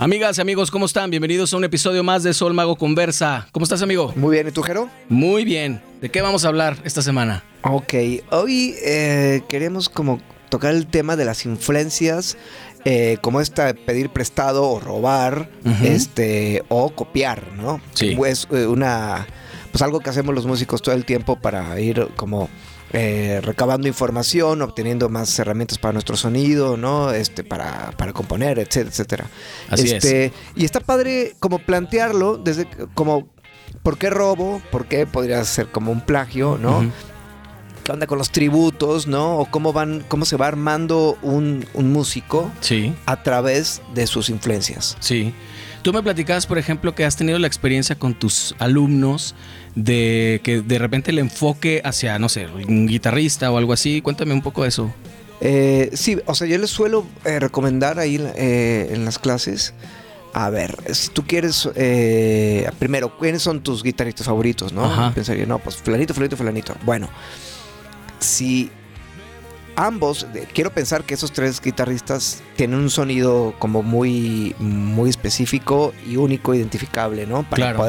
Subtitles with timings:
[0.00, 1.10] Amigas y amigos, ¿cómo están?
[1.10, 3.46] Bienvenidos a un episodio más de Sol Mago Conversa.
[3.52, 4.14] ¿Cómo estás, amigo?
[4.16, 4.88] Muy bien, ¿y tú, Jero?
[5.10, 5.82] Muy bien.
[6.00, 7.44] ¿De qué vamos a hablar esta semana?
[7.64, 7.92] Ok,
[8.30, 12.38] hoy eh, queremos como tocar el tema de las influencias,
[12.86, 15.50] eh, como esta pedir prestado o robar,
[15.84, 17.82] este, o copiar, ¿no?
[17.92, 18.14] Sí.
[18.16, 19.26] Pues eh, una,
[19.70, 22.48] pues algo que hacemos los músicos todo el tiempo para ir como
[22.92, 27.12] eh, recabando información, obteniendo más herramientas para nuestro sonido, ¿no?
[27.12, 29.26] Este, para, para componer, etcétera, etcétera.
[29.68, 33.28] Así este, Y está padre como plantearlo desde como
[33.82, 34.60] ¿por qué robo?
[34.70, 36.90] ¿Por qué podría ser como un plagio, no?
[37.84, 39.38] ¿Qué onda con los tributos, no?
[39.38, 44.28] O cómo van, cómo se va armando un, un músico Sí, a través de sus
[44.28, 44.96] influencias.
[45.00, 45.32] sí.
[45.82, 49.34] Tú me platicabas, por ejemplo, que has tenido la experiencia con tus alumnos
[49.74, 54.02] de que de repente el enfoque hacia, no sé, un guitarrista o algo así.
[54.02, 54.92] Cuéntame un poco de eso.
[55.40, 59.72] Eh, sí, o sea, yo les suelo eh, recomendar ahí eh, en las clases.
[60.32, 64.84] A ver, si tú quieres, eh, primero, ¿quiénes son tus guitarristas favoritos, no?
[64.84, 65.12] Ajá.
[65.14, 66.74] Pensaría, no, pues fulanito, fulanito, fulanito.
[66.84, 67.08] Bueno,
[68.20, 68.70] si
[69.86, 76.16] ambos, quiero pensar que esos tres guitarristas tienen un sonido como muy, muy específico y
[76.16, 77.46] único, identificable, ¿no?
[77.50, 77.84] Claro.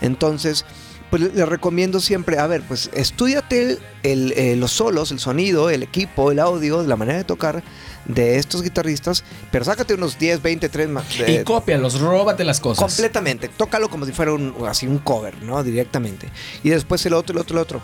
[0.00, 0.64] entonces,
[1.10, 5.70] pues le- les recomiendo siempre, a ver, pues estudiate el- eh, los solos, el sonido,
[5.70, 7.62] el equipo, el audio, la manera de tocar
[8.06, 11.04] de estos guitarristas, pero sácate unos 10, 20, 3 más.
[11.20, 12.84] y de- cópialos, róbate las cosas.
[12.84, 13.48] Completamente.
[13.48, 15.62] Tócalo como si fuera un, así un cover, ¿no?
[15.62, 16.28] Directamente.
[16.62, 17.80] Y después el otro, el otro, el otro.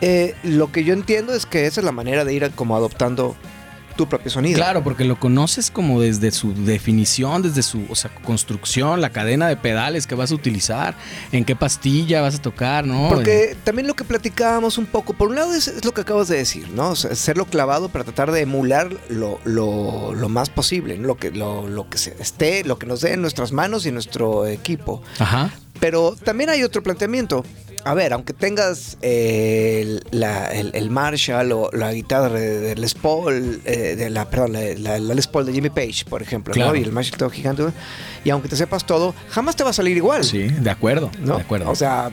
[0.00, 3.36] Eh, lo que yo entiendo es que esa es la manera de ir como adoptando
[3.96, 4.56] tu propio sonido.
[4.56, 9.48] Claro, porque lo conoces como desde su definición, desde su o sea, construcción, la cadena
[9.48, 10.94] de pedales que vas a utilizar,
[11.32, 13.08] en qué pastilla vas a tocar, ¿no?
[13.08, 16.28] Porque también lo que platicábamos un poco, por un lado es, es lo que acabas
[16.28, 16.90] de decir, ¿no?
[16.90, 21.08] O sea, serlo clavado para tratar de emular lo, lo- lo más posible, ¿no?
[21.08, 23.88] lo, que, lo, lo que se esté, lo que nos dé en nuestras manos y
[23.88, 25.02] en nuestro equipo.
[25.18, 25.50] Ajá.
[25.80, 27.44] Pero también hay otro planteamiento.
[27.84, 32.74] A ver, aunque tengas eh, el, la- el- el Marshall o la guitarra de, de
[32.76, 36.20] Les Paul, eh, de la, perdón, la, la- la Les Paul de Jimmy Page, por
[36.22, 36.72] ejemplo, Claro.
[36.72, 36.76] ¿no?
[36.76, 37.62] y el Marshall todo gigante,
[38.24, 40.24] y aunque te sepas todo, jamás te va a salir igual.
[40.24, 41.10] Sí, de acuerdo.
[41.20, 41.36] ¿no?
[41.36, 41.70] De acuerdo.
[41.70, 42.10] O sea,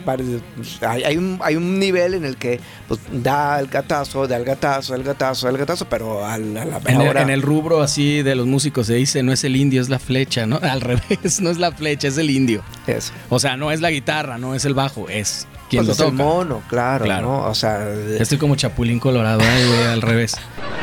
[0.81, 4.45] hay, hay un, hay un nivel en el que pues, da el gatazo, da el
[4.45, 7.81] gatazo, el gatazo, el gatazo, pero al- a la en, el, hora- en el rubro
[7.81, 10.57] así de los músicos se dice, no es el indio, es la flecha, ¿no?
[10.61, 12.63] Al revés, no es la flecha, es el indio.
[12.87, 13.11] Eso.
[13.29, 15.99] O sea, no es la guitarra, no es el bajo, es quien Pues lo es
[16.11, 16.23] el toca.
[16.23, 17.27] mono, claro, Claro.
[17.27, 17.43] ¿no?
[17.45, 20.35] O sea, de- Estoy como chapulín colorado, güey, al revés.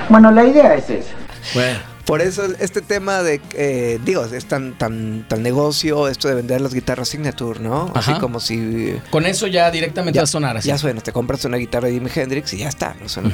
[0.09, 1.11] Bueno, la idea es esa.
[1.55, 6.35] Bueno, Por eso este tema de, eh, digo, es tan, tan, tan negocio esto de
[6.35, 7.93] vender las guitarras Signature, ¿no?
[7.95, 8.21] Así Ajá.
[8.21, 10.67] como si con eso ya directamente va a sonar así.
[10.69, 13.31] ya suena, te compras una guitarra de Jimi Hendrix y ya está, no suena.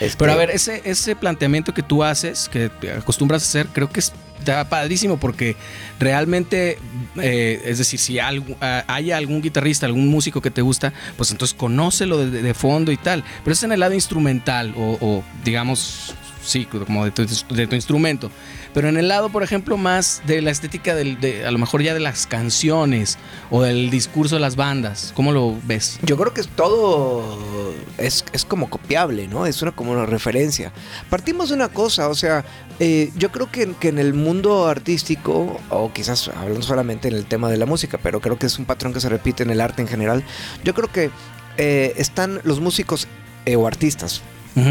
[0.00, 3.66] Este, Pero a ver, ese, ese planteamiento que tú haces, que te acostumbras a hacer,
[3.74, 5.56] creo que es- está padrísimo porque
[5.98, 6.78] realmente,
[7.20, 11.30] eh, es decir, si algo- ah, hay algún guitarrista, algún músico que te gusta, pues
[11.30, 13.24] entonces conócelo de, de fondo y tal.
[13.44, 17.74] Pero es en el lado instrumental o, o, digamos, sí, como de tu, de tu
[17.74, 18.30] instrumento.
[18.74, 21.82] Pero en el lado, por ejemplo, más de la estética del, de, a lo mejor
[21.82, 23.18] ya de las canciones
[23.50, 25.98] o del discurso de las bandas, ¿cómo lo ves?
[26.02, 29.46] Yo creo que todo es, es como copiable, ¿no?
[29.46, 30.72] Es una como una referencia.
[31.10, 32.44] Partimos de una cosa, o sea,
[32.80, 37.26] eh, yo creo que, que en el mundo artístico, o quizás hablando solamente en el
[37.26, 39.60] tema de la música, pero creo que es un patrón que se repite en el
[39.60, 40.22] arte en general,
[40.62, 41.10] yo creo que
[41.56, 43.08] eh, están los músicos
[43.46, 44.22] eh, o artistas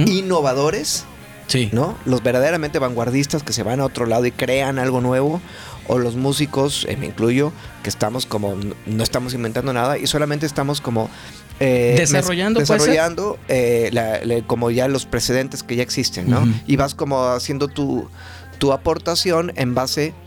[0.05, 1.05] innovadores,
[1.47, 1.69] Sí.
[1.71, 1.97] ¿no?
[2.05, 5.41] Los verdaderamente vanguardistas que se van a otro lado y crean algo nuevo,
[5.87, 7.51] o los músicos, eh, me incluyo,
[7.83, 11.09] que estamos como, no estamos inventando nada y solamente estamos como...
[11.61, 16.45] eh, Desarrollando, desarrollando eh, la- la- como ya los precedentes que ya existen, ¿no?
[16.67, 18.09] Y vas como haciendo tu,
[18.59, 20.26] tu aportación en base a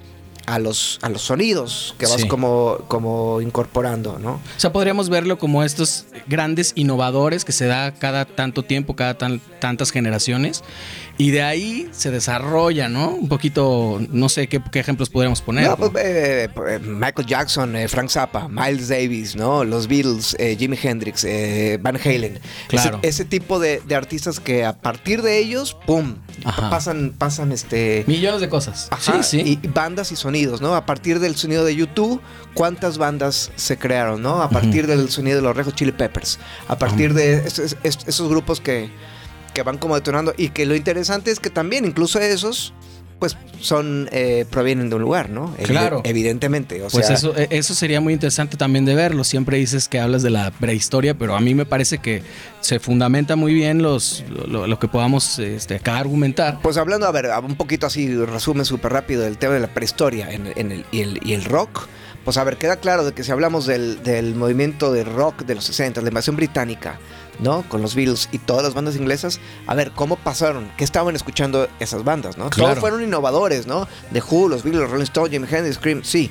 [0.59, 2.29] los, a los sonidos que vas Sí.
[2.29, 4.33] como, como incorporando, ¿no?
[4.33, 9.17] O sea, podríamos verlo como estos grandes innovadores que se da cada tanto tiempo, cada
[9.17, 10.63] tan- tantas generaciones.
[11.19, 13.11] Y de ahí se desarrolla, ¿no?
[13.11, 15.67] Un poquito, no sé qué, qué ejemplos podríamos poner.
[15.69, 19.63] No, pues, eh, eh, Michael Jackson, eh, Frank Zappa, Miles Davis, ¿no?
[19.65, 22.41] Los Beatles, eh, Jimi Hendrix, eh, Van Halen.
[22.69, 23.01] Claro.
[23.03, 26.15] Ese, ese tipo de, de artistas que a partir de ellos, ¡pum!
[26.45, 26.71] Ajá.
[26.71, 28.05] Pasan, pasan este.
[28.07, 28.89] Millones de cosas.
[28.91, 29.59] Ajá, sí, sí.
[29.63, 30.75] Y bandas y sonidos, ¿no?
[30.75, 32.21] A partir del sonido de YouTube,
[32.55, 34.43] ¿cuántas bandas se crearon, no?
[34.43, 36.39] A partir del sonido de los Red Hot Chili Peppers.
[36.69, 38.91] A partir de esos, esos grupos que,
[39.55, 40.33] que van como detonando.
[40.37, 42.73] Y que lo interesante es que también, incluso esos,
[43.21, 45.55] pues son eh, provienen de un lugar, ¿no?
[45.63, 46.01] Claro.
[46.05, 46.83] Evidentemente.
[46.83, 49.23] O Pues sea, eso, eh, eso sería muy interesante también de verlo.
[49.23, 52.23] Siempre dices que hablas de la prehistoria, pero a mí me parece que
[52.61, 56.59] se fundamenta muy bien los, lo, lo que podamos este, acá argumentar.
[56.63, 60.31] Pues hablando, a ver, un poquito así, resumen súper rápido del tema de la prehistoria
[60.33, 61.87] en, en el, y, el, y el rock.
[62.25, 65.55] Pues a ver, queda claro de que si hablamos del, del movimiento de rock de
[65.55, 66.99] los 60, la invasión británica,
[67.43, 67.63] ¿no?
[67.69, 70.71] Con los Beatles y todas las bandas inglesas, a ver, ¿cómo pasaron?
[70.77, 72.51] ¿Qué estaban escuchando esas bandas, no?
[72.51, 72.71] Claro.
[72.71, 73.89] Todos fueron innovadores, ¿no?
[74.13, 76.31] The Who, los Beatles, los Rolling Stones, Jimi Hendrix, Scream, sí.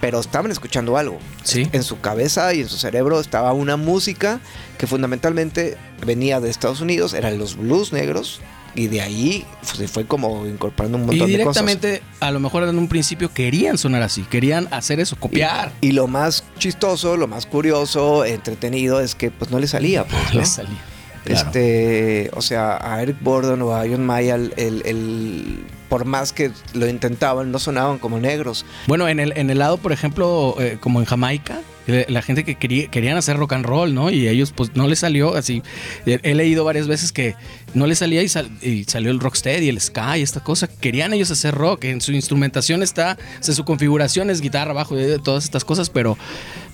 [0.00, 1.18] Pero estaban escuchando algo.
[1.42, 1.68] Sí.
[1.72, 4.40] En su cabeza y en su cerebro estaba una música
[4.78, 8.40] que fundamentalmente venía de Estados Unidos, eran los blues negros,
[8.74, 11.64] y de ahí se fue como incorporando un Y montón de cosas.
[11.64, 15.72] directamente, a lo mejor en un principio querían sonar así, querían hacer eso, copiar.
[15.80, 20.04] Y lo más chistoso, lo más curioso, entretenido, es que pues no le salía.
[20.04, 20.40] Pues, ¿no?
[20.40, 20.78] Les salía.
[21.24, 21.46] Claro.
[21.48, 26.50] Este, o sea, a Eric Borden o a John Mayall, el, el- por más que
[26.74, 28.64] lo intentaban, no sonaban como negros.
[28.86, 32.44] Bueno, en el, en el lado, por ejemplo, eh, como en Jamaica, eh, la gente
[32.44, 34.10] que quería, querían hacer rock and roll, ¿no?
[34.10, 35.62] Y ellos, pues, no les salió así.
[36.04, 37.36] He leído varias veces que
[37.74, 40.66] no les salía y, sal- y salió el rocksteady, el ska y esta cosa.
[40.66, 41.84] Querían ellos hacer rock.
[41.84, 45.90] En su instrumentación está, o sea, su configuración es guitarra, bajo, eh, todas estas cosas,
[45.90, 46.16] pero,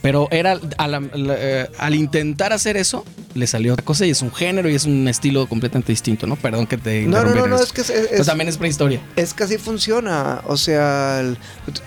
[0.02, 0.58] pero era
[1.14, 3.04] eh, al intentar hacer eso,
[3.34, 6.36] le salió otra cosa y es un género y es un estilo completamente distinto, ¿no?
[6.36, 9.00] Perdón que te No, no, no, no, es que es- es- también es prehistoria.
[9.16, 10.42] Es que así funciona.
[10.46, 11.36] O sea, el-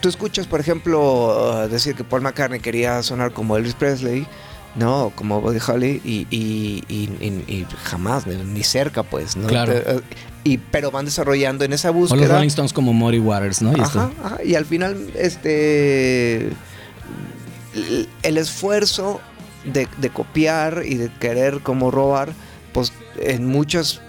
[0.02, 4.28] tú- escuchas, por ejemplo, uh, decir que Paul McCartney quería sonar como Elvis Presley,
[4.78, 5.12] ¿no?
[5.16, 9.48] Como Buddy Holly, y, y- y- jamás, ni, cerca, pues, ¿no?
[9.48, 9.74] Claro.
[10.44, 12.36] Y, pero van desarrollando en esa O los búsqueda.
[12.36, 13.76] Rolling Stones como Muddy Waters, ¿no?
[13.76, 13.82] Y.
[13.82, 16.48] Ajá, ajá, y al final, este.
[17.76, 19.20] el- El esfuerzo
[19.66, 22.30] de, de copiar y de querer como robar,
[22.74, 24.02] pues en muchas,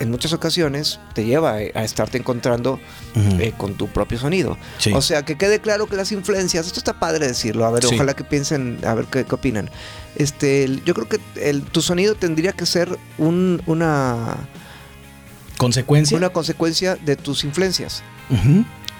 [0.00, 2.80] en muchas ocasiones te lleva a, a estarte encontrando
[3.14, 4.58] eh, con tu propio sonido.
[4.78, 4.92] Sí.
[4.92, 7.94] O sea, que quede claro que las influencias, esto está padre decirlo, a ver, Sí.
[7.94, 9.70] ojalá que piensen, a ver qué, qué opinan.
[10.16, 14.36] Este, yo creo que el- tu sonido tendría que ser un- una,
[15.56, 16.16] ¿Consecuencia?
[16.16, 18.02] una consecuencia de tus influencias,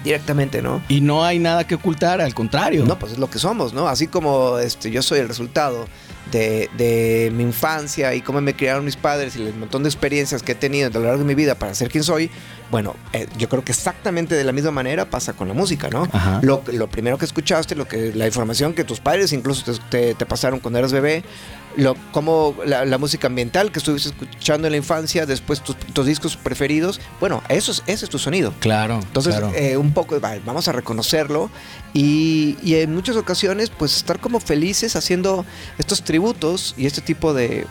[0.03, 0.81] directamente, ¿no?
[0.87, 2.85] Y no hay nada que ocultar, al contrario.
[2.85, 3.87] No, pues es lo que somos, ¿no?
[3.87, 5.87] Así como este, yo soy el resultado
[6.31, 10.41] de, de mi infancia y cómo me criaron mis padres y el montón de experiencias
[10.43, 12.29] que he tenido a lo largo de mi vida para ser quien soy,
[12.71, 16.07] bueno, eh, yo creo que exactamente de la misma manera pasa con la música, ¿no?
[16.41, 20.15] Lo, lo primero que escuchaste, lo que, la información que tus padres incluso te, te-
[20.15, 21.23] te pasaron cuando eras bebé,
[21.77, 26.05] lo, como la, la música ambiental que estuviste escuchando en la infancia, después tus, tus
[26.05, 28.53] discos preferidos, bueno, eso es, ese es tu sonido.
[28.61, 28.95] Claro.
[29.01, 29.51] Entonces, claro.
[29.55, 31.51] eh, un poco, va, vamos a reconocerlo
[31.93, 35.45] y, y en muchas ocasiones, pues estar como felices haciendo
[35.77, 37.65] estos tributos y este tipo de,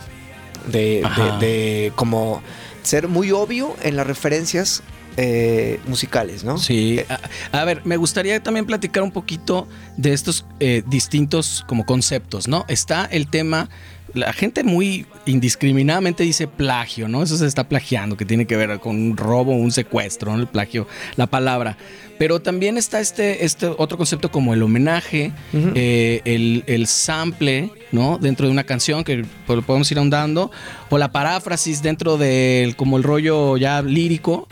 [0.70, 2.42] de, de- de como
[2.82, 4.82] ser muy obvio en las referencias
[5.16, 6.58] eh, musicales, ¿no?
[6.58, 11.86] Sí, a, a ver, me gustaría también platicar un poquito de estos eh, distintos como
[11.86, 12.64] conceptos, ¿no?
[12.68, 13.70] Está el tema,
[14.14, 17.22] la gente muy indiscriminadamente dice plagio, ¿no?
[17.22, 20.40] Eso se está plagiando, que tiene que ver con un robo, un secuestro, ¿no?
[20.40, 21.76] El plagio, la palabra.
[22.16, 28.18] Pero también está este, este otro concepto como el homenaje, eh, el, el sample, ¿no?
[28.18, 30.52] Dentro de una canción que pues, podemos ir ahondando,
[30.90, 34.46] o la paráfrasis dentro del como el rollo ya lírico.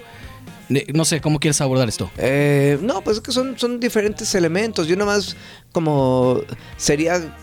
[0.95, 2.11] No sé, ¿cómo quieres abordar esto?
[2.17, 4.89] Eh, no, pues es que son, son diferentes elementos.
[4.89, 5.37] Yo nomás
[5.71, 6.41] como
[6.77, 7.37] sería,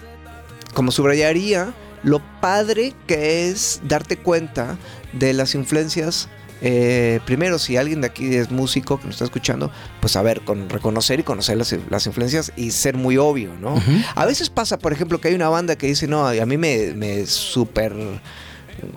[0.73, 1.73] como subrayaría
[2.03, 4.77] lo padre que es darte cuenta
[5.13, 6.29] de las influencias.
[6.61, 10.41] eh, primero, si alguien de aquí es músico que nos está escuchando, pues a ver,
[10.41, 13.81] con reconocer y conocer las, las influencias y ser muy obvio, ¿no?
[14.15, 16.93] A veces pasa, por ejemplo, que hay una banda que dice, no, a mí me,
[16.95, 17.93] me súper,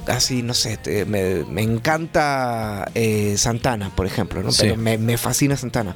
[0.08, 4.50] así, no sé, te- me, me encanta eh, Santana, por ejemplo, ¿no?
[4.50, 4.62] Sí.
[4.62, 5.94] Pero me, me fascina Santana.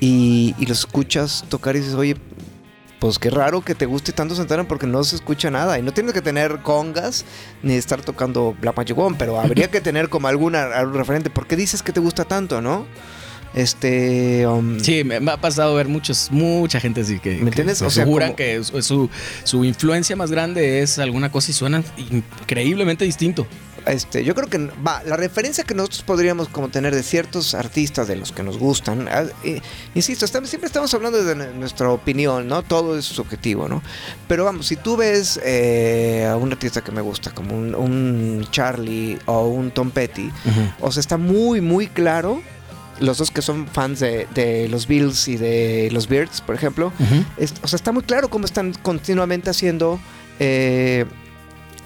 [0.00, 2.16] Y, y lo escuchas tocar y dices, oye,
[3.02, 5.76] pues qué raro que te guste tanto Santana porque no se escucha nada.
[5.76, 7.24] Y no tienes que tener congas
[7.60, 11.28] ni estar tocando Black Magic Woman, pero habría que tener como alguna algún referente.
[11.28, 12.86] ¿Por qué dices que te gusta tanto, no?
[13.54, 14.46] Este.
[14.46, 17.78] um, Sí, me, ha pasado ver muchos, mucha gente así que, ¿Me que entiendes?
[17.78, 19.10] se O sea, aseguran como- que su, su,
[19.42, 23.48] su influencia más grande es alguna cosa y suenan increíblemente distinto.
[23.86, 28.06] Este, yo creo que va, la referencia que nosotros podríamos como tener de ciertos artistas
[28.06, 29.60] de los que nos gustan, ah, eh,
[29.94, 32.62] insisto, estamos- siempre estamos hablando de nuestra opinión, ¿no?
[32.62, 33.82] Todo es subjetivo, ¿no?
[34.28, 38.46] Pero vamos, si tú ves eh, a un artista que me gusta, como un, un
[38.52, 40.30] Charlie o un Tom Petty,
[40.80, 42.40] o sea, está muy, muy claro,
[43.00, 46.92] los dos que son fans de, de los Bills y de los Beards, por ejemplo,
[47.36, 49.98] es- o sea, está muy claro cómo están continuamente haciendo
[50.38, 51.04] eh,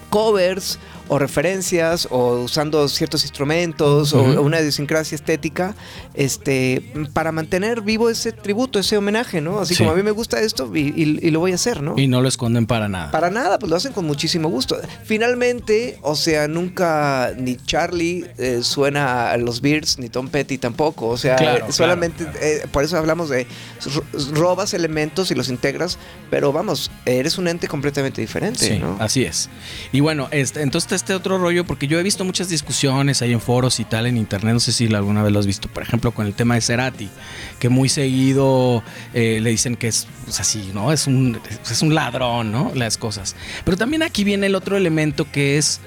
[0.09, 5.75] covers o referencias o usando ciertos instrumentos o una idiosincrasia estética
[6.13, 9.59] este para mantener vivo ese tributo, ese homenaje, ¿no?
[9.59, 9.79] Así Sí.
[9.83, 11.93] como a mí me gusta esto y, y- y lo voy a hacer, ¿no?
[11.97, 13.11] Y no lo esconden para nada.
[13.11, 14.77] Para nada, pues lo hacen con muchísimo gusto.
[15.03, 21.07] Finalmente, o sea, nunca ni Charlie eh, suena a los Beards, ni Tom Petty tampoco.
[21.07, 23.47] O sea, Claro, solamente, eh, por eso hablamos de
[23.93, 25.97] ro- robas elementos y los integras,
[26.29, 28.97] pero vamos, eres un ente completamente diferente, Sí, ¿no?
[28.99, 29.49] así es.
[29.91, 33.39] Y bueno, este, entonces este otro rollo, porque yo he visto muchas discusiones ahí en
[33.39, 36.11] foros y tal en internet, no sé si alguna vez lo has visto, por ejemplo,
[36.11, 37.09] con el tema de Cerati,
[37.59, 40.91] que muy seguido eh, le dicen que es pues, así, ¿no?
[40.91, 41.39] Es un,
[41.69, 42.71] es un ladrón, ¿no?
[42.75, 43.35] Las cosas.
[43.63, 45.79] Pero también aquí viene el otro elemento que es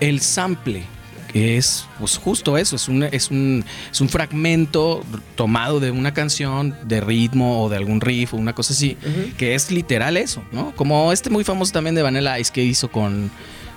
[0.00, 0.84] el sample.
[1.32, 5.02] Que es pues justo eso, es un, es, un, es un fragmento
[5.34, 8.96] tomado de una canción, de ritmo o de algún riff o una cosa así,
[9.36, 10.72] que es literal eso, ¿no?
[10.76, 13.32] Como este muy famoso también de Vanilla Ice que hizo con,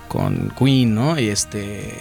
[0.07, 1.19] con Queen, ¿no?
[1.19, 1.93] Y este,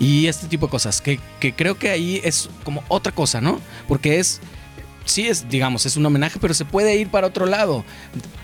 [0.00, 3.60] y este tipo de cosas, que, que creo que ahí es como otra cosa, ¿no?
[3.88, 4.40] Porque es,
[5.04, 7.84] sí es, digamos, es un homenaje, pero se puede ir para otro lado.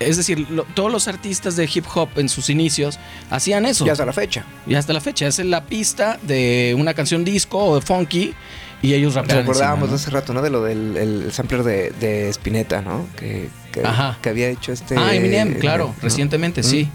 [0.01, 2.99] Es decir, lo- todos los artistas de hip hop en sus inicios
[3.31, 3.85] hacían eso.
[3.87, 4.45] Ya hasta la fecha.
[4.67, 8.35] Y hasta la fecha, es la pista de una canción disco o de funky
[8.83, 9.97] y ellos rapean Recordábamos ¿no?
[9.97, 10.43] hace rato, ¿no?
[10.43, 13.07] De lo del el sampler de, de Spinetta, ¿no?
[13.17, 14.19] Que, que, Ajá.
[14.23, 14.97] que había hecho este.
[14.97, 16.03] Ah, Eminem, claro, ¿no?
[16.03, 16.89] recientemente, sí.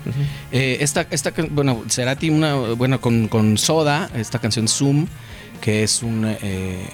[0.52, 5.08] Eh, esta, esta, bueno, Cerati, una, bueno, con, con Soda, esta canción Zoom,
[5.62, 6.26] que es un...
[6.42, 6.88] eh,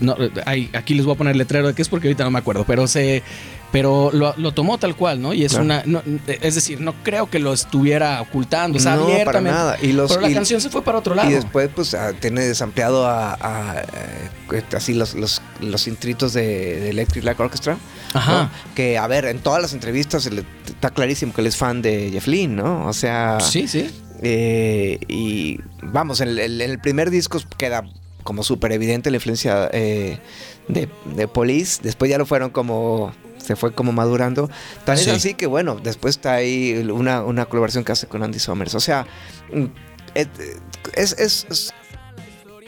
[0.00, 2.38] no, ay, aquí les voy a poner letrero de qué es porque ahorita no me
[2.38, 3.22] acuerdo, pero se...
[3.72, 5.32] Pero lo, lo tomó tal cual, ¿no?
[5.32, 5.64] Y es Claro.
[5.64, 5.82] una...
[5.86, 9.58] no, es decir, no creo que lo estuviera ocultando, o sea, No, para abiertamente.
[9.58, 9.78] nada.
[9.80, 11.30] Y los, pero la y- canción se fue para otro lado.
[11.30, 13.80] Y después, pues, ah, tiene desampliado a, a,
[14.52, 16.42] eh, así los, los, los intritos de,
[16.80, 17.78] de Electric Light Orchestra.
[18.12, 18.42] Ajá.
[18.42, 18.50] ¿no?
[18.74, 22.10] Que, a ver, en todas las entrevistas le- está clarísimo que él es fan de
[22.12, 22.86] Jeff Lynne, ¿no?
[22.86, 23.90] O sea, Sí, sí.
[24.22, 27.84] eh, y vamos, en el, el- en el primer disco queda
[28.22, 30.18] como súper evidente la influencia eh,
[30.68, 31.80] de, de Police.
[31.82, 33.12] Después ya lo fueron como.
[33.44, 34.48] Se fue como madurando.
[34.84, 35.10] Tan Sí.
[35.10, 38.74] es así que, bueno, después está ahí una, una colaboración que hace con Andy Summers.
[38.74, 39.06] O sea,
[39.52, 39.64] mm,
[40.14, 40.60] et-
[40.94, 41.72] es, es- es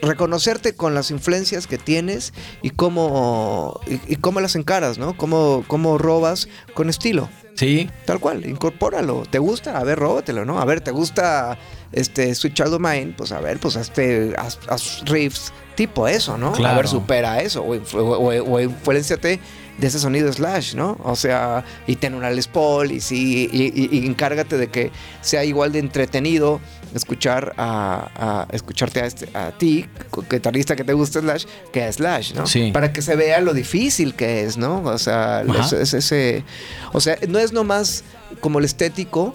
[0.02, 5.16] reconocerte con las influencias que tienes y cómo, y, y cómo las encaras, ¿no?
[5.16, 7.28] Cómo, cómo robas con estilo.
[7.54, 9.23] Sí, Tal cual, incorpóralo.
[9.31, 9.78] ¿Te gusta?
[9.78, 10.59] A ver, róbatelo, ¿no?
[10.61, 11.57] A ver, ¿te gusta
[11.93, 13.14] este Sweet Child of Mine?
[13.16, 16.52] Pues a ver, pues hazte, haz, haz riffs tipo eso, ¿no?
[16.54, 17.62] A ver, supera eso.
[17.62, 19.38] O, o influenciate
[19.78, 20.97] de ese sonido Slash, ¿no?
[21.02, 24.93] O sea, y ten una Les Paul y sí, y, y- y encárgate de que
[25.21, 26.61] sea igual de entretenido
[26.95, 28.09] escuchar a,
[28.49, 29.87] a- escucharte a, este, a ti,
[30.31, 32.47] guitarrista que te gusta Slash, que a Slash, ¿no?
[32.47, 32.71] Sí.
[32.73, 34.83] Para que se vea lo difícil que es, ¿no?
[34.85, 36.45] O sea, es- es ese,
[36.93, 38.04] o sea, no es nomás
[38.40, 39.35] como el estético,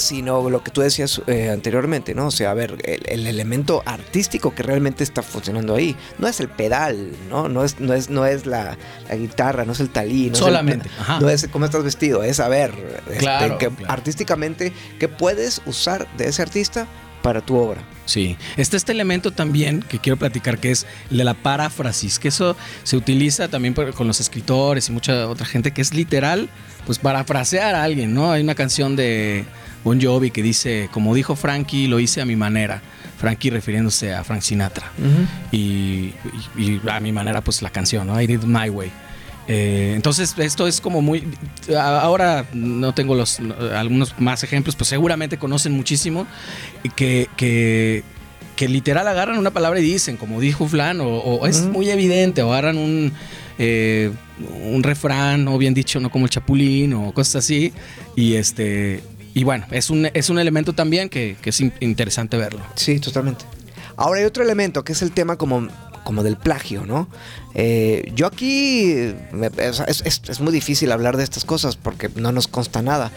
[0.00, 2.26] sino lo que tú decías eh, anteriormente, ¿no?
[2.26, 6.40] O sea, a ver, el, el elemento artístico que realmente está funcionando ahí, no es
[6.40, 7.48] el pedal, ¿no?
[7.48, 8.76] No es, no es, no es la,
[9.08, 11.20] la guitarra, no es el talí, no Solamente, es el, ajá.
[11.20, 12.72] no es cómo estás vestido, es saber
[13.08, 13.92] este, Claro, que claro.
[13.92, 16.86] artísticamente qué puedes usar de ese artista
[17.22, 17.82] para tu obra.
[18.04, 22.56] Sí, está este elemento también que quiero platicar que es de la paráfrasis, que eso
[22.84, 26.48] se utiliza también con los escritores y mucha otra gente, que es literal,
[26.86, 28.32] pues parafrasear a alguien, ¿no?
[28.32, 29.44] Hay una canción de
[29.84, 32.82] Bon Jovi que dice, como dijo Frankie, lo hice a mi manera.
[33.18, 34.90] Frankie refiriéndose a Frank Sinatra.
[35.50, 36.12] y, y-
[36.56, 38.20] y a mi manera, pues la canción, ¿no?
[38.20, 38.90] I did my way.
[39.48, 41.24] Eh, entonces, esto es como muy.
[41.76, 46.26] Ahora no tengo los no, algunos más ejemplos, pues seguramente conocen muchísimo
[46.96, 48.02] que, que,
[48.56, 52.42] que literal agarran una palabra y dicen, como dijo Flan, o, o es muy evidente,
[52.42, 53.12] o agarran un,
[53.58, 54.10] eh,
[54.64, 57.72] un refrán, o bien dicho, no como el chapulín, o cosas así,
[58.14, 59.02] y este.
[59.38, 62.60] Y bueno, es un, es un elemento también que, que es in- interesante verlo.
[62.74, 63.44] Sí, totalmente.
[63.96, 65.68] Ahora hay otro elemento que es el tema como,
[66.04, 67.08] como del plagio, ¿no?
[67.54, 72.32] Eh, yo aquí me- es, es- es muy difícil hablar de estas cosas porque no
[72.32, 73.12] nos consta nada,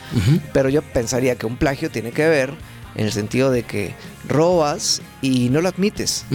[0.53, 2.53] pero yo pensaría que un plagio tiene que ver
[2.95, 3.95] en el sentido de que
[4.27, 6.25] robas y no lo admites.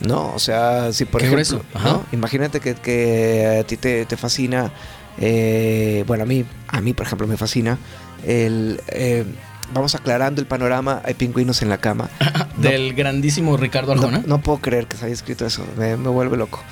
[0.00, 0.34] ¿no?
[0.34, 1.64] O sea, si por ejemplo,
[2.12, 4.70] imagínate que, que a ti te, te fascina,
[5.18, 7.78] eh, bueno, a mí, a mí por ejemplo me fascina
[8.26, 8.80] el...
[8.88, 9.24] eh,
[9.72, 12.10] Vamos aclarando el panorama, hay pingüinos en la cama.
[12.56, 14.22] No Del grandísimo Ricardo no, Arjona.
[14.26, 15.66] no puedo creer que se haya escrito eso.
[15.76, 16.62] Me, me vuelve loco.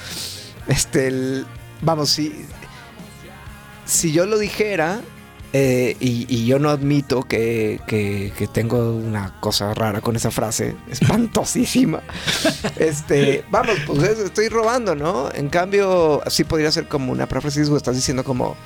[0.68, 1.44] Este, el-
[1.80, 2.44] vamos, si,
[3.84, 5.00] si yo lo dijera,
[5.54, 10.30] Eh, y, y yo no admito que, que- que tengo una cosa rara con esa
[10.30, 12.00] frase, espantosísima.
[12.78, 15.28] este, vamos, pues es- estoy robando, ¿no?
[15.34, 18.56] En cambio, sí podría ser como una paráfrasis o estás diciendo como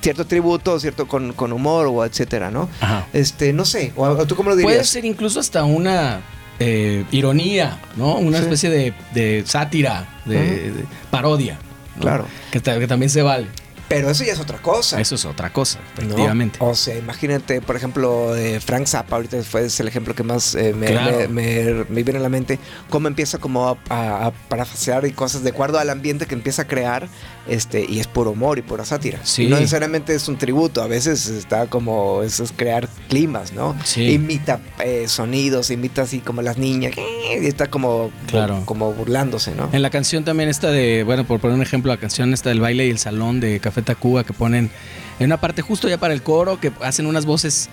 [0.00, 2.68] cierto tributo, cierto con, con humor o etcétera, ¿no?
[2.80, 3.06] Ajá.
[3.12, 4.88] Este, no sé, o, o tú cómo lo Puede dirías?
[4.88, 6.20] ser incluso hasta una
[6.58, 8.16] eh, ironía, ¿no?
[8.16, 8.44] Una Sí.
[8.44, 10.72] especie de, de sátira, de,
[11.10, 11.58] parodia.
[11.96, 12.02] ¿no?
[12.02, 12.26] Claro.
[12.50, 13.46] Que también se vale.
[13.88, 15.00] Pero eso ya es otra cosa.
[15.00, 16.02] Eso es otra cosa, ¿no?
[16.04, 16.58] efectivamente.
[16.60, 20.54] O sea, imagínate, por ejemplo, eh, Frank Zappa, ahorita fue es el ejemplo que más
[20.54, 21.18] eh, me, Claro.
[21.20, 22.58] me- me- me viene a la mente,
[22.90, 23.78] cómo empieza como a,
[24.26, 27.08] a, parafasear y cosas de acuerdo al ambiente que empieza a crear,
[27.48, 29.20] este, y es puro humor y pura sátira.
[29.24, 29.46] Sí.
[29.46, 33.74] No necesariamente es un tributo, a veces está como, eso es crear climas, ¿no?
[33.84, 34.10] Sí.
[34.10, 38.62] Imita eh, sonidos, imita así como las niñas, y está como, Claro.
[38.66, 39.70] como burlándose, ¿no?
[39.72, 42.60] En la canción también esta de, bueno, por poner un ejemplo, la canción esta del
[42.60, 43.77] baile y el salón de Café
[44.24, 44.70] Que ponen
[45.18, 47.68] en una parte justo ya para el coro que hacen unas voces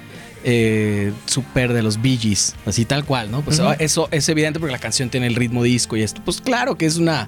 [0.48, 3.42] eh, súper de los Bee Gees, así tal cual, ¿no?
[3.42, 3.72] Pues Ujú.
[3.80, 6.22] eso es evidente porque la canción tiene el ritmo disco y esto.
[6.24, 7.28] Pues claro que es una...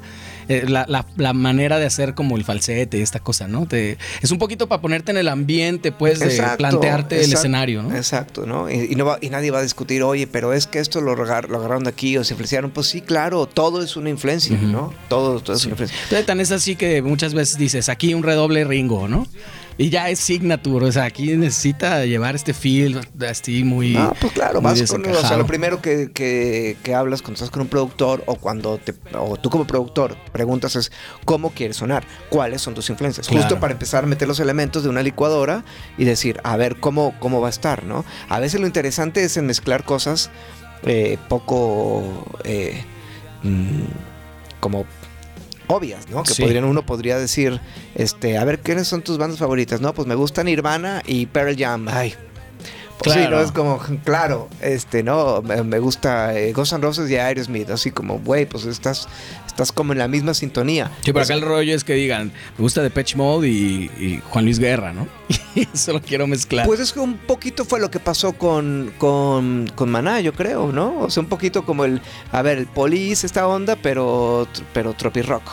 [0.50, 3.66] eh, la, la- la manera de hacer como el falsete y esta cosa, ¿no?
[3.66, 7.82] Te, es un poquito para ponerte en el ambiente, pues, de Exacto, plantearte el escenario,
[7.84, 7.94] ¿no?
[7.96, 8.70] Exacto, ¿no?
[8.72, 11.12] Y, y no va- y nadie va a discutir, oye, pero es que esto lo,
[11.14, 12.70] agar- lo agarraron de aquí o se influenciaron.
[12.72, 14.56] Pues sí, claro, todo es una influencia.
[14.58, 14.94] ¿no?
[15.10, 15.68] Todo, todo es Sí.
[15.68, 15.98] una influencia.
[16.04, 19.28] Entonces, tan es así que muchas veces dices, aquí un redoble Ringo, ¿no?
[19.80, 23.96] Y ya es signature, o sea, aquí necesita llevar este feel así muy...
[23.96, 27.52] Ah, pues claro, vas con, o sea, lo primero que, que- que hablas cuando estás
[27.52, 30.92] con un productor o cuando te, o tú como productor preguntas es
[31.26, 33.44] cómo quieres sonar, cuáles son tus influencias, Claro.
[33.44, 35.64] justo para empezar a meter los elementos de una licuadora
[35.98, 38.04] y decir, a ver cómo, cómo va a estar, ¿no?
[38.30, 40.32] A veces lo interesante es en mezclar cosas
[40.84, 42.84] eh, poco eh,
[43.44, 43.82] mm,
[44.60, 44.86] como
[45.68, 46.24] obvias, ¿no?
[46.24, 46.42] Que Sí.
[46.42, 47.60] podrían, uno podría decir,
[47.96, 49.82] este, a ver, ¿quiénes son tus bandas favoritas?
[49.82, 51.88] No, pues me gustan Nirvana y Pearl Jam.
[51.90, 52.14] Ay,
[53.00, 53.38] pues sí, Claro.
[53.38, 53.44] ¿no?
[53.44, 55.42] Es como, claro, este, ¿no?
[55.42, 59.08] Me, me gusta eh, Guns N' Roses y Aerosmith, así como, güey, pues estás,
[59.58, 60.92] estás como en la misma sintonía.
[61.04, 64.46] Sí, pero acá el rollo es que digan, me gusta Depeche Mode y, y Juan
[64.46, 65.08] Luis Guerra, ¿no?
[65.56, 66.68] Y eso lo quiero mezclar.
[66.68, 70.72] Pues es que un poquito fue lo que pasó con, con, con Maná, yo creo,
[70.72, 71.00] ¿no?
[71.00, 72.00] O sea, un poquito como el,
[72.32, 75.44] a ver, el Police, esta onda, pero, pero tropi rock.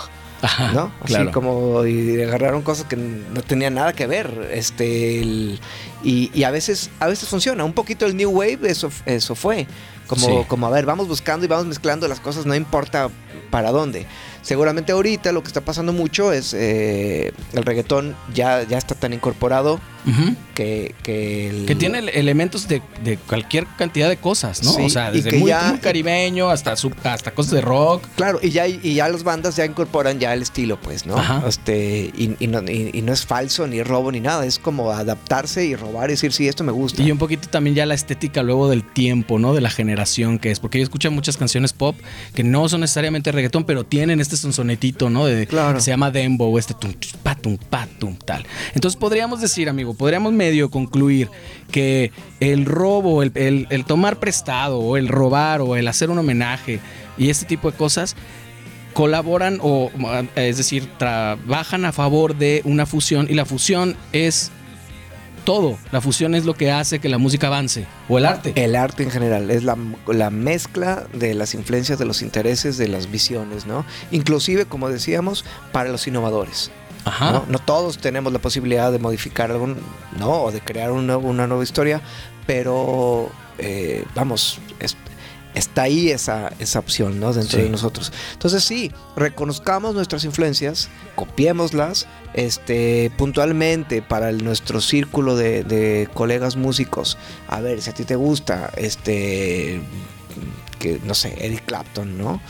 [0.42, 0.92] Ajá, ¿no?
[1.00, 1.32] Así claro.
[1.32, 5.58] como y agarraron cosas que no tenían nada que ver, este, el-
[6.02, 7.64] y, y a veces, a veces funciona.
[7.64, 9.66] Un poquito el new wave, eso, eso fue.
[10.06, 10.34] Como, Sí.
[10.48, 13.08] como a ver, vamos buscando y vamos mezclando las cosas, no importa
[13.50, 14.06] para dónde.
[14.42, 19.12] Seguramente ahorita lo que está pasando mucho es eh, el reggaetón ya, ya está tan
[19.14, 19.80] incorporado
[20.54, 24.72] Que, que, el- Que tiene ele- elementos de, de cualquier cantidad de cosas, ¿no?
[24.72, 28.06] Sí, o sea, desde muy, ya- muy caribeño hasta, su- hasta cosas de rock.
[28.16, 31.16] Claro, y ya, y ya las bandas ya incorporan ya el estilo, pues, ¿no?
[31.16, 31.42] Ajá.
[31.48, 34.44] Este, y, y no, y- no es falso, ni robo, ni nada.
[34.46, 37.02] Es como adaptarse y robar y decir, sí, esto me gusta.
[37.02, 39.54] Y un poquito también ya la estética luego del tiempo, ¿no?
[39.54, 40.60] De la generación que es.
[40.60, 41.96] Porque yo escucho muchas canciones pop
[42.34, 45.24] que no son necesariamente reggaetón, pero tienen este sonsonetito, ¿no?
[45.26, 45.76] De, Claro.
[45.76, 48.44] que se llama dembow, este tum, tum, pa, tum, pa, tum, tal.
[48.74, 51.30] Entonces podríamos decir, amigo, podríamos medio concluir
[51.70, 56.80] que el robo, el, tomar prestado, o el robar, o el hacer un homenaje
[57.16, 58.16] y este tipo de cosas
[58.92, 59.90] colaboran o
[60.36, 64.52] es decir, trabajan a favor de una fusión y la fusión es
[65.44, 65.78] todo.
[65.92, 68.52] La fusión es lo que hace que la música avance o el arte.
[68.56, 69.76] El arte en general es la,
[70.06, 73.84] la mezcla de las influencias, de los intereses, de las visiones, ¿no?
[74.10, 76.70] Inclusive, como decíamos, para los innovadores.
[77.04, 77.32] Ajá.
[77.32, 77.44] ¿no?
[77.48, 79.76] No todos tenemos la posibilidad de modificar algún,
[80.18, 80.42] ¿no?
[80.44, 82.00] O de crear una, una nueva historia,
[82.46, 84.96] pero eh, vamos, es-
[85.54, 87.32] está ahí esa, esa opción, ¿no?
[87.32, 87.64] Dentro Sí.
[87.64, 88.12] de nosotros.
[88.32, 96.56] Entonces sí, reconozcamos nuestras influencias, copiémoslas, este, puntualmente para el- nuestro círculo de, de colegas
[96.56, 97.16] músicos.
[97.48, 99.80] A ver, si a ti te gusta, este,
[100.84, 102.42] que no sé, Eric Clapton, ¿no?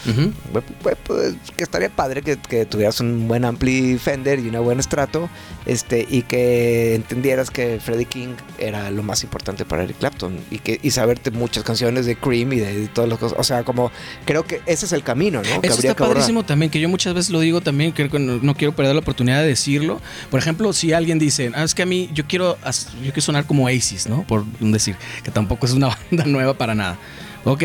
[0.53, 4.59] Pues, pues, pues, que estaría padre que, que tuvieras un buen ampli Fender y una
[4.59, 5.31] buen estrato
[5.67, 10.59] este y que entendieras que Freddie King era lo más importante para Eric Clapton y
[10.59, 13.93] que y saberte muchas canciones de Cream y de, todas las cosas o sea como
[14.25, 15.61] creo que ese es el camino ¿no?
[15.61, 16.15] que Eso habría está que abordar.
[16.15, 18.95] padrísimo también, que yo muchas veces lo digo también, creo que no, no quiero perder
[18.95, 20.01] la oportunidad de decirlo.
[20.31, 23.47] Por ejemplo, si alguien dice, ah, es que a mí yo quiero, yo quiero sonar
[23.47, 24.27] como Oasis, ¿no?
[24.27, 26.99] Por un decir, que tampoco es una banda nueva para nada.
[27.45, 27.65] Ok,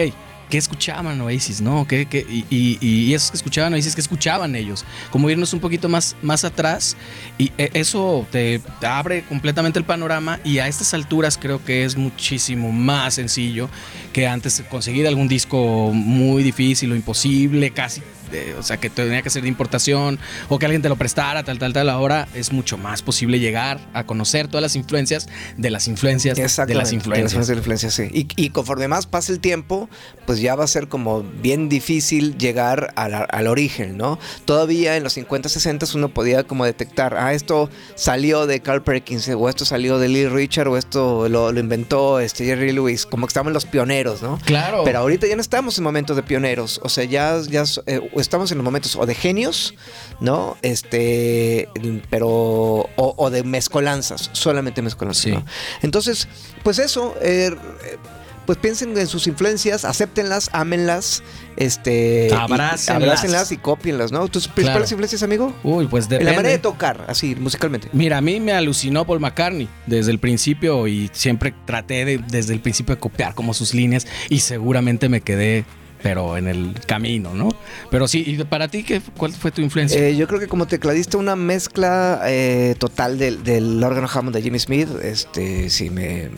[0.50, 1.86] ¿qué escuchaban Oasis, no?
[1.88, 4.84] ¿Qué, qué- y, y- y esos que escuchaban Oasis, ¿qué escuchaban ellos?
[5.12, 6.98] Como irnos un poquito más, más atrás
[7.38, 11.96] y eh, eso te abre completamente el panorama y a estas alturas creo que es
[11.96, 13.70] muchísimo más sencillo
[14.14, 19.22] que antes conseguir algún disco muy difícil o imposible, casi de- o sea, que tenía
[19.22, 21.90] que ser de importación o que alguien te lo prestara, tal, tal, tal.
[21.90, 26.38] Ahora es mucho más posible llegar a conocer todas las influencias de las influencias
[26.68, 27.32] de las influencias.
[27.48, 28.10] de las influencias, sí.
[28.14, 29.90] Y, y conforme más pase el tiempo,
[30.26, 34.20] pues ya va a ser como bien difícil llegar a la- al origen, ¿no?
[34.46, 39.28] Todavía en los 50, 60 uno podía como detectar, ah, esto salió de Carl Perkins,
[39.30, 43.26] o esto salió de Lee Richard, o esto lo, lo inventó este Jerry Lewis, como
[43.28, 44.38] que estaban los pioneros, ¿no?
[44.46, 44.84] Claro.
[44.84, 48.52] Pero ahorita ya no estamos en momentos de pioneros, o sea, ya, ya eh, estamos
[48.52, 49.74] en los momentos o de genios,
[50.20, 50.58] ¿no?
[50.62, 51.68] Este,
[52.10, 55.32] pero, o, o de mezcolanzas, solamente mezcolanzas, Sí.
[55.32, 55.46] ¿no?
[55.82, 56.28] Entonces,
[56.64, 57.52] pues eso, eh,
[57.86, 57.98] eh,
[58.46, 61.22] pues piensen en sus influencias, acéptenlas, ámenlas,
[61.56, 62.90] este, y- Abrácenlas.
[63.04, 64.28] abrácenlas y cópienlas, ¿no?
[64.28, 64.94] ¿Tus principales Claro.
[64.96, 65.54] influencias, amigo?
[65.64, 66.58] Uy, pues En la manera de depende.
[66.60, 67.90] tocar, así, musicalmente.
[67.94, 72.54] Mira, a mí me alucinó Paul McCartney desde el principio y siempre traté de, desde
[72.54, 75.64] el principio de copiar como sus líneas y seguramente me quedé,
[76.02, 77.50] pero en el camino, ¿no?
[77.92, 80.00] Pero sí, ¿y para ti qué, cuál fue tu influencia?
[80.00, 84.60] Eh, yo creo que como tecladista una mezcla eh, total del, órgano Hammond de Jimmy
[84.60, 86.30] Smith, este sí me,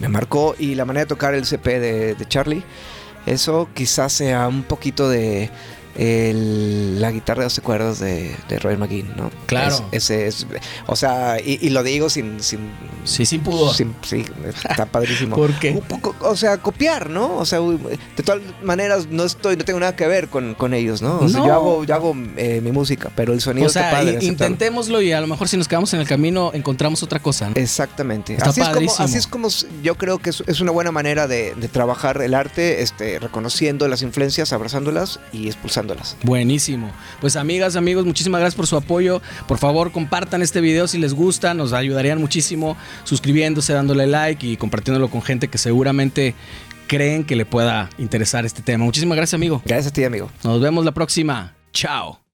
[0.00, 2.62] me marcó y la manera de tocar el CP de Charlie,
[3.26, 5.50] eso quizás sea un poquito de
[5.96, 9.30] el- la guitarra de 12 cuerdas de, de Roy McGinn, ¿no?
[9.46, 9.74] Claro.
[9.92, 10.46] Es- ese es,
[10.86, 12.60] o sea, y, y lo digo sin, sin
[13.04, 13.74] sí, sin pudor.
[13.74, 14.24] sin- sí,
[14.68, 15.36] está padrísimo.
[15.36, 15.80] ¿Por qué?
[15.88, 17.36] Poco, o sea, copiar, ¿no?
[17.36, 21.02] O sea, de todas maneras no estoy, no tengo nada que ver con, con ellos,
[21.02, 21.18] ¿no?
[21.20, 21.46] O sea, No.
[21.46, 24.18] yo hago, yo hago eh, mi música, pero el sonido O sea, está padre.
[24.24, 27.48] intentémoslo y a lo mejor si nos quedamos en el camino encontramos otra cosa.
[27.50, 27.56] ¿no?
[27.56, 28.34] Exactamente.
[28.34, 29.04] Está así, es como, padrísimo.
[29.04, 29.48] así es como
[29.82, 33.88] yo creo que es, es una buena manera de, de trabajar el arte, este, reconociendo
[33.88, 35.48] las influencias, abrazándolas y
[36.22, 36.90] Buenísimo.
[37.20, 39.20] Pues amigas, amigos, muchísimas gracias por su apoyo.
[39.46, 44.56] Por favor, compartan este video si les gusta, nos ayudarían muchísimo suscribiéndose, dándole like y
[44.56, 46.34] compartiéndolo con gente que seguramente
[46.86, 48.84] creen que le pueda interesar este tema.
[48.84, 49.62] Muchísimas gracias, amigo.
[49.64, 50.30] Gracias a ti, amigo.
[50.42, 51.54] Nos vemos la próxima.
[51.72, 52.29] Chao.